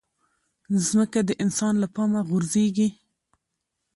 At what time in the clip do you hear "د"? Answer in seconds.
1.27-1.31